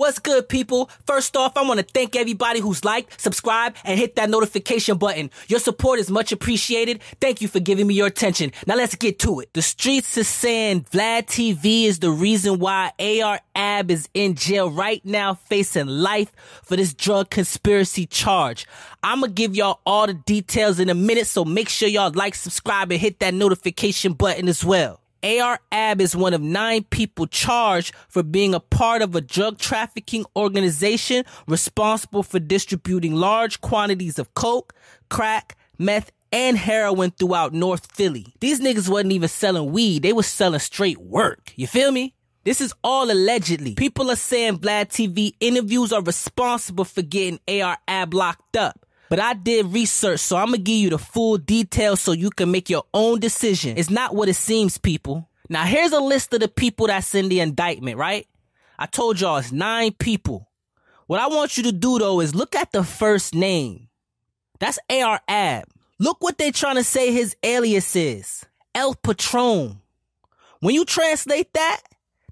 [0.00, 0.88] What's good, people?
[1.04, 5.30] First off, I want to thank everybody who's liked, subscribed, and hit that notification button.
[5.46, 7.02] Your support is much appreciated.
[7.20, 8.52] Thank you for giving me your attention.
[8.66, 9.52] Now let's get to it.
[9.52, 14.70] The streets is saying Vlad TV is the reason why AR Ab is in jail
[14.70, 16.32] right now facing life
[16.62, 18.66] for this drug conspiracy charge.
[19.02, 22.34] I'm gonna give y'all all the details in a minute, so make sure y'all like,
[22.36, 24.99] subscribe, and hit that notification button as well.
[25.22, 29.58] AR Ab is one of nine people charged for being a part of a drug
[29.58, 34.74] trafficking organization responsible for distributing large quantities of coke,
[35.10, 38.26] crack, meth, and heroin throughout North Philly.
[38.40, 41.52] These niggas wasn't even selling weed, they was selling straight work.
[41.56, 42.14] You feel me?
[42.44, 43.74] This is all allegedly.
[43.74, 48.86] People are saying Vlad TV interviews are responsible for getting AR Ab locked up.
[49.10, 52.52] But I did research, so I'm gonna give you the full details so you can
[52.52, 53.76] make your own decision.
[53.76, 55.28] It's not what it seems, people.
[55.48, 58.28] Now, here's a list of the people that's in the indictment, right?
[58.78, 60.48] I told y'all it's nine people.
[61.08, 63.88] What I want you to do though is look at the first name.
[64.60, 65.64] That's AR Ab.
[65.98, 68.46] Look what they trying to say his alias is.
[68.76, 69.80] El Patron.
[70.60, 71.80] When you translate that,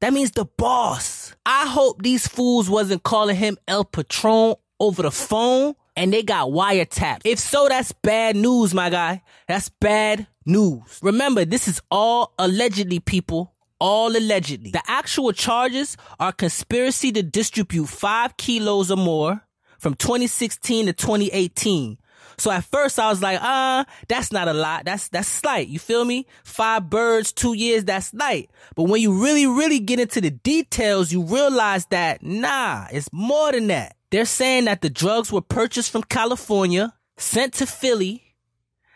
[0.00, 1.34] that means the boss.
[1.46, 6.48] I hope these fools wasn't calling him El Patron over the phone and they got
[6.48, 7.22] wiretapped.
[7.24, 9.22] If so, that's bad news, my guy.
[9.48, 11.00] That's bad news.
[11.02, 13.54] Remember, this is all allegedly, people.
[13.78, 14.70] All allegedly.
[14.70, 19.42] The actual charges are conspiracy to distribute five kilos or more
[19.78, 21.98] from 2016 to 2018.
[22.38, 24.84] So at first I was like, uh, that's not a lot.
[24.84, 25.68] That's, that's slight.
[25.68, 26.26] You feel me?
[26.44, 28.50] Five birds, two years, that's light.
[28.74, 33.52] But when you really, really get into the details, you realize that nah, it's more
[33.52, 33.96] than that.
[34.10, 38.22] They're saying that the drugs were purchased from California, sent to Philly.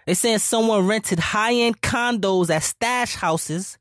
[0.07, 3.79] They're saying someone rented high-end condos at stash houses.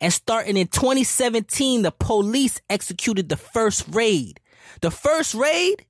[0.00, 4.40] And starting in 2017, the police executed the first raid.
[4.80, 5.84] The first raid,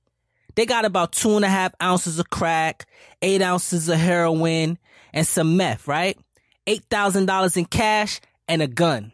[0.55, 2.85] they got about two and a half ounces of crack,
[3.21, 4.77] eight ounces of heroin,
[5.13, 6.17] and some meth, right?
[6.67, 9.11] $8,000 in cash and a gun.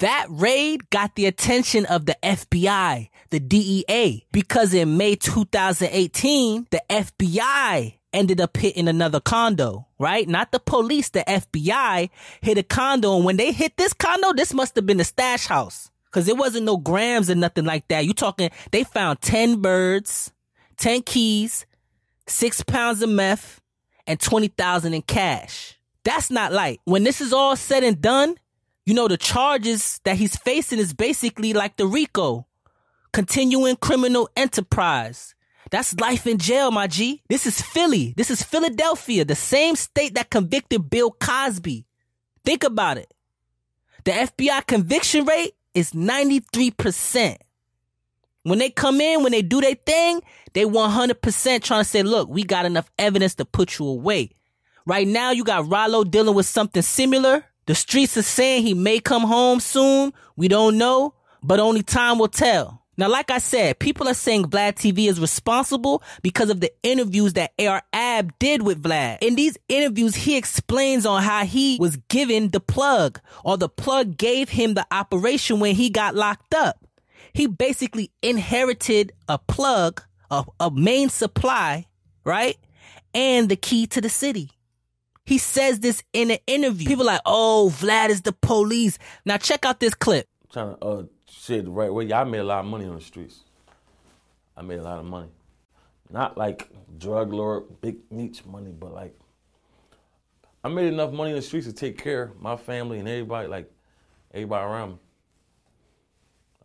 [0.00, 6.82] That raid got the attention of the FBI, the DEA, because in May 2018, the
[6.90, 10.28] FBI ended up hitting another condo, right?
[10.28, 12.10] Not the police, the FBI
[12.40, 13.16] hit a condo.
[13.16, 15.90] And when they hit this condo, this must have been the stash house.
[16.10, 18.04] Cause it wasn't no grams or nothing like that.
[18.06, 20.32] You talking, they found 10 birds,
[20.76, 21.66] 10 keys,
[22.26, 23.60] six pounds of meth,
[24.06, 25.78] and 20,000 in cash.
[26.04, 26.80] That's not light.
[26.84, 28.36] When this is all said and done,
[28.84, 32.46] you know, the charges that he's facing is basically like the RICO,
[33.12, 35.34] continuing criminal enterprise.
[35.70, 37.22] That's life in jail, my G.
[37.28, 38.12] This is Philly.
[38.16, 41.86] This is Philadelphia, the same state that convicted Bill Cosby.
[42.44, 43.12] Think about it.
[44.04, 47.38] The FBI conviction rate is 93%.
[48.44, 50.20] When they come in, when they do their thing,
[50.52, 54.30] they 100% trying to say, look, we got enough evidence to put you away.
[54.86, 57.46] Right now, you got Rollo dealing with something similar.
[57.66, 60.12] The streets are saying he may come home soon.
[60.36, 62.82] We don't know, but only time will tell.
[62.98, 67.32] Now, like I said, people are saying Vlad TV is responsible because of the interviews
[67.32, 69.18] that AR Ab did with Vlad.
[69.22, 74.16] In these interviews, he explains on how he was given the plug or the plug
[74.18, 76.76] gave him the operation when he got locked up.
[77.34, 81.86] He basically inherited a plug, a, a main supply,
[82.24, 82.56] right?
[83.12, 84.50] And the key to the city.
[85.26, 86.86] He says this in an interview.
[86.86, 88.98] People like, oh, Vlad is the police.
[89.24, 90.28] Now check out this clip.
[90.44, 92.12] I'm trying to uh, say the right way.
[92.12, 93.40] I made a lot of money on the streets.
[94.56, 95.28] I made a lot of money.
[96.10, 99.18] Not like drug lord, Big Meech money, but like
[100.62, 103.48] I made enough money in the streets to take care of my family and everybody,
[103.48, 103.70] like
[104.32, 104.98] everybody around me.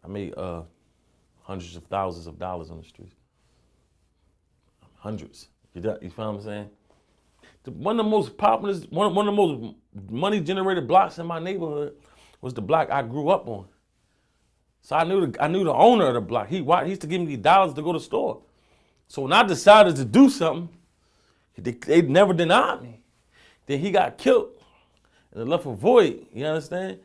[0.09, 0.64] Made uh,
[1.44, 3.16] hundreds of thousands of dollars on the streets.
[4.96, 5.50] Hundreds.
[5.74, 6.70] You, got, you feel what I'm saying?
[7.66, 9.75] one of the most popular, one, one of the most
[10.09, 11.94] money generated blocks in my neighborhood
[12.42, 13.66] was the block I grew up on.
[14.81, 16.48] So I knew the, I knew the owner of the block.
[16.48, 18.42] He, he used to give me dollars to go to the store.
[19.07, 20.69] So when I decided to do something,
[21.57, 23.01] they, they never denied me.
[23.66, 24.50] Then he got killed
[25.34, 26.25] and left a void.
[26.34, 27.00] You understand?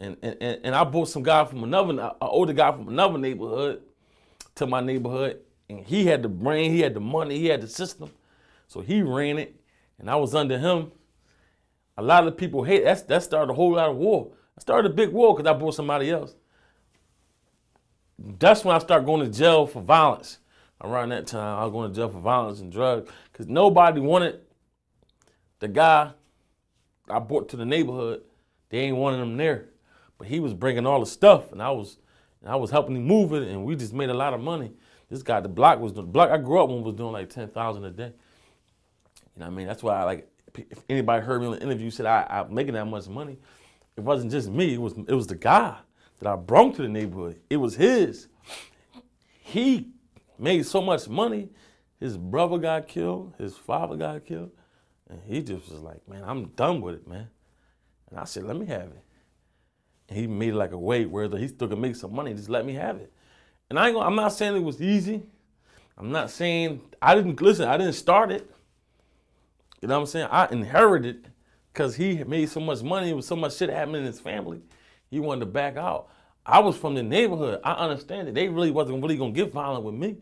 [0.00, 3.82] And, and, and I brought some guy from another, an older guy from another neighborhood
[4.54, 5.40] to my neighborhood.
[5.68, 8.10] And he had the brain, he had the money, he had the system.
[8.66, 9.60] So he ran it
[9.98, 10.90] and I was under him.
[11.96, 14.32] A lot of people hate that's that started a whole lot of war.
[14.56, 16.34] I started a big war because I brought somebody else.
[18.18, 20.38] That's when I started going to jail for violence.
[20.82, 24.40] Around that time, I was going to jail for violence and drugs because nobody wanted
[25.58, 26.12] the guy
[27.08, 28.22] I brought to the neighborhood.
[28.70, 29.68] They ain't wanting him there,
[30.20, 31.96] but he was bringing all the stuff, and I was
[32.42, 34.70] And I was helping him move it, and we just made a lot of money.
[35.08, 37.48] This guy, the block was the block I grew up on was doing like ten
[37.48, 38.12] thousand a day.
[39.34, 39.66] You know what I mean?
[39.66, 42.74] That's why I like if anybody heard me on the interview said I, I'm making
[42.74, 43.38] that much money,
[43.96, 44.74] it wasn't just me.
[44.74, 45.78] It was it was the guy
[46.18, 47.40] that I brought to the neighborhood.
[47.48, 48.28] It was his.
[49.40, 49.88] He
[50.38, 51.48] made so much money.
[51.98, 53.32] His brother got killed.
[53.38, 54.50] His father got killed,
[55.08, 57.30] and he just was like, "Man, I'm done with it, man."
[58.10, 59.02] And I said, "Let me have it."
[60.10, 62.34] He made like a way where he still could make some money.
[62.34, 63.12] Just let me have it.
[63.68, 65.22] And I ain't gonna, I'm not saying it was easy.
[65.96, 67.68] I'm not saying I didn't listen.
[67.68, 68.50] I didn't start it.
[69.80, 70.28] You know what I'm saying?
[70.30, 71.30] I inherited
[71.72, 73.10] because he made so much money.
[73.10, 74.60] It was so much shit happening in his family.
[75.10, 76.08] He wanted to back out.
[76.44, 77.60] I was from the neighborhood.
[77.64, 78.34] I understand it.
[78.34, 80.16] They really wasn't really gonna get violent with me.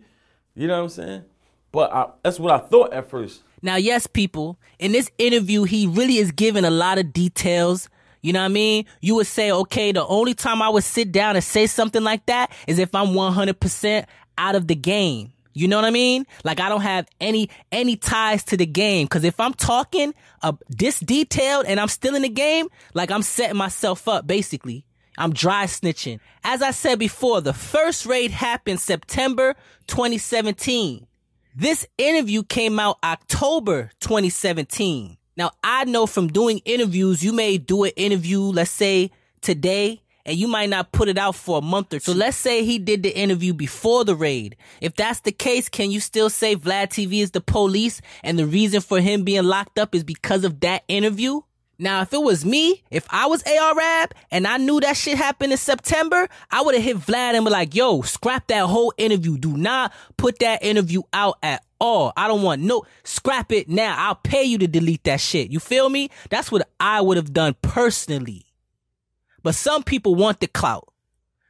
[0.55, 1.25] You know what I'm saying?
[1.73, 3.43] But I, that's what I thought at first.
[3.63, 7.89] Now, yes, people, in this interview, he really is giving a lot of details.
[8.29, 8.85] You know what I mean?
[9.01, 12.27] You would say, okay, the only time I would sit down and say something like
[12.27, 14.05] that is if I'm 100%
[14.37, 15.33] out of the game.
[15.55, 16.27] You know what I mean?
[16.45, 20.53] Like I don't have any any ties to the game cuz if I'm talking uh,
[20.69, 24.85] this detailed and I'm still in the game, like I'm setting myself up basically.
[25.17, 26.21] I'm dry snitching.
[26.45, 29.55] As I said before, the first raid happened September
[29.87, 31.07] 2017.
[31.57, 35.17] This interview came out October 2017.
[35.39, 40.37] Now, I know from doing interviews, you may do an interview, let's say today, and
[40.37, 42.11] you might not put it out for a month or two.
[42.11, 44.57] So let's say he did the interview before the raid.
[44.81, 48.47] If that's the case, can you still say Vlad TV is the police and the
[48.47, 51.41] reason for him being locked up is because of that interview?
[51.79, 55.17] Now, if it was me, if I was AR Ab and I knew that shit
[55.17, 58.93] happened in September, I would have hit Vlad and be like, yo, scrap that whole
[58.99, 59.39] interview.
[59.39, 62.13] Do not put that interview out at all.
[62.17, 63.95] I don't want no, scrap it now.
[63.99, 65.51] I'll pay you to delete that shit.
[65.51, 66.11] You feel me?
[66.31, 68.47] That's what I would have done personally.
[69.43, 70.93] But some people want the clout.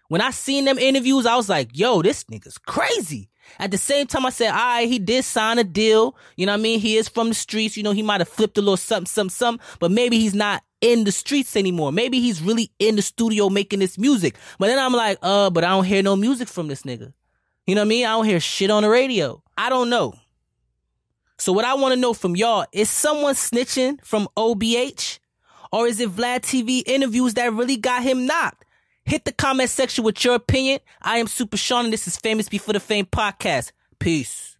[0.09, 3.29] When I seen them interviews, I was like, yo, this nigga's crazy.
[3.59, 6.17] At the same time, I said, all right, he did sign a deal.
[6.37, 6.81] You know what I mean?
[6.81, 7.77] He is from the streets.
[7.77, 10.63] You know, he might have flipped a little something, something, something, but maybe he's not
[10.81, 11.93] in the streets anymore.
[11.93, 14.37] Maybe he's really in the studio making this music.
[14.59, 17.13] But then I'm like, uh, but I don't hear no music from this nigga.
[17.69, 18.07] You know what I mean?
[18.07, 19.43] I don't hear shit on the radio.
[19.59, 20.15] I don't know.
[21.37, 25.19] So what I want to know from y'all, is someone snitching from OBH?
[25.71, 28.65] Or is it Vlad TV interviews that really got him knocked?
[29.05, 30.81] Hit the comment section with your opinion.
[31.03, 33.73] I am Super Sean and this is Famous Before the Fame podcast.
[33.99, 34.57] Peace.